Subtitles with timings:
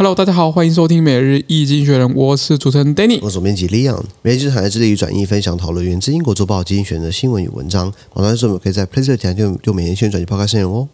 [0.00, 4.02] Hello，大家好，欢迎收听每日易经学人，我是主持人 Danny，我是总编辑 Leon。
[4.22, 7.92] 每日一经济学人致力于转译、分享、讨论源自英国周报精选的新闻与文章。
[8.14, 10.88] 网站上面可以在 Play Store 点就就每天新闻转译抛开内容哦。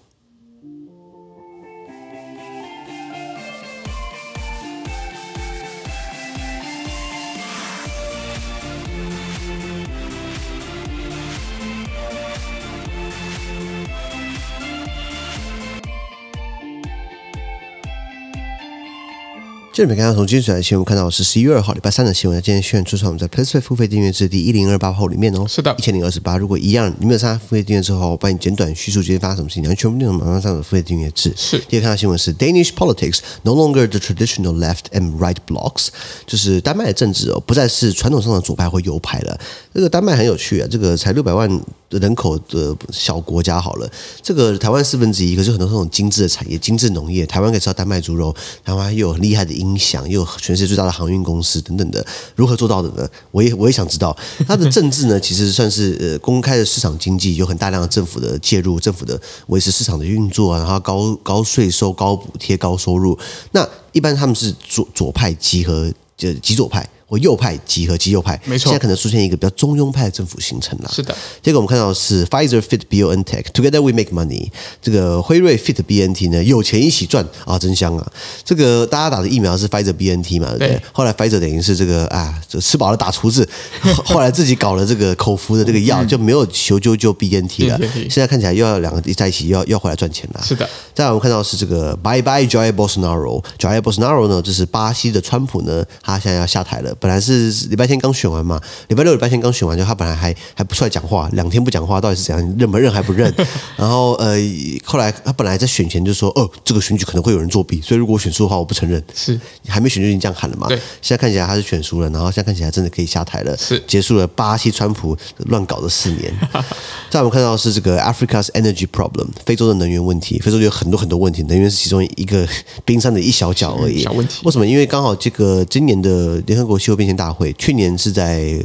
[19.77, 22.41] 这里面刚刚从今天的新闻看到是十一月二号礼拜三的新闻。
[22.41, 26.39] 今天宣传出我们在 PressPlay 付费订阅制第一零二八号里面哦，是的，一千零二十八。
[26.39, 31.31] 如果一样，你没有参加付费订阅之后，我帮你简短叙述今天发生什么事情，然后全部内容马上上的付费订阅制。
[31.37, 31.59] 是。
[31.69, 35.89] 第二看到新闻是 Danish politics no longer the traditional left and right blocks，
[36.27, 39.39] 就是丹麦的政治哦，不再是传统上的左派或右派了。
[39.75, 41.47] 这个丹麦很有趣啊，这个才六百万
[41.91, 43.89] 人口的小国家好了，
[44.23, 53.09] 这个台湾四分之一，可是很多这种精致的产业、精致农业，台湾可以吃到丹麦猪肉，台湾又有很厉害的音响，又有全世界最大的航运公司等等的，如何做到的呢？
[53.31, 54.17] 我也 我也想知道。
[54.47, 63.17] 它的政治呢，其实算是呃公开的市场经济，有很大量的政府的介入，政府的维持市场的运作啊，然后高高税收、高补贴、高收入。
[63.53, 66.89] 那一般他们是左左派集合，就极左派。
[67.07, 70.91] 或右派集合极右派，没错，现在可能出现一个比较中庸派的政府形成了。
[70.93, 74.51] 是的，这个我们看到是 Pfizer fit BioNTech together we make money。
[74.83, 78.13] 这个辉瑞 fit BNT 呢，有钱一起赚啊，真香啊！
[78.45, 80.69] 这个大家打的疫苗是 Pfizer BNT 嘛，对不对？
[80.69, 83.49] 对，后来 Pfizer 等于是这个啊，就吃饱了打厨子，
[84.05, 87.79] 后来自己搞了这个口服的这个药，就没有求救救 BNT 了。
[88.11, 90.43] 现在看起来又要两个在一起，又要又要回来赚钱了。
[90.43, 90.69] 是的。
[90.93, 97.55] 再来我们看到是这个 Bye Bye Jair Bolsonaro，Jair Bolsonaro 呢，就是巴西的川普呢，他现在要下台了，本来是。
[97.67, 102.57] 礼拜天刚选完嘛，礼拜六、礼拜天刚选完，就他本来还还不出来讲话，两天不讲话，到底是怎样？
[102.59, 103.33] 认不认还不认？
[103.77, 104.37] 然后呃，
[104.85, 109.03] 后来他本来在选前就说，哦，这个选举可能会有人作弊，所以如果我选输的话，我不承认。
[109.15, 110.69] 是，还没选就已经这样喊了嘛？
[110.69, 110.77] 对。
[111.03, 116.33] 现在看起来他是选输了，然后现在看起来真的可以下台了，是结束了巴西川普乱搞的四年。
[117.11, 122.47] 再我们看到的是这个 Africa's energy problem，非洲的能源问题，非洲有很多很多问题，能源是其中一个
[122.85, 124.03] 冰山的一小角而已。
[124.03, 124.43] 小问题。
[124.45, 124.67] 为什么？
[124.67, 127.53] 因为刚好这个今年的联合国气候变迁大会。
[127.55, 128.57] 去年是在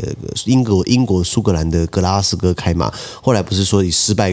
[0.46, 4.32] 英国英国苏格兰的格拉斯哥开嘛，后来不是说以失败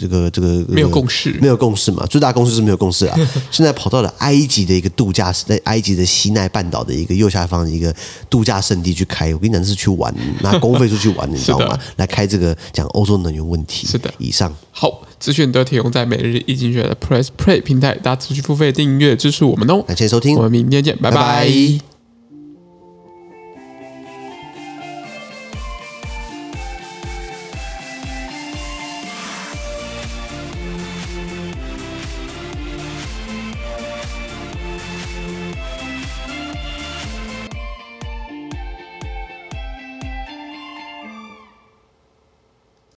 [0.00, 2.04] 这个这个没有共识，没有共识嘛？
[2.06, 3.16] 最大共识是没有共识啊。
[3.52, 7.94] 现在跑到了埃及的一个度假，是在埃及的西奈半岛的一个右下方的一个
[8.28, 9.32] 度假胜地去开。
[9.32, 10.12] 我跟你讲，是去玩，
[10.42, 11.78] 拿公费出去玩，你知道 吗？
[11.96, 13.86] 来开这个讲欧洲能源问题。
[13.86, 19.84] 是的，以上好资讯都提供在每日一经济学的 Press Play 平台，大家持续付费订阅支持我们哦。
[19.86, 21.16] 感谢收听，我们明天见，拜拜。
[21.16, 21.87] 拜拜。